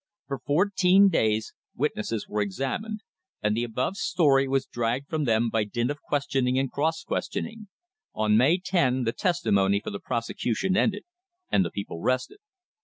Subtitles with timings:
[0.25, 3.01] For fourteen days witnesses were examined,
[3.43, 7.67] and the above story was dragged from them by dint of questioning and cross questioning.
[8.15, 11.03] On May 10 the testimony for the prosecution ended,
[11.51, 12.39] and the "people rested."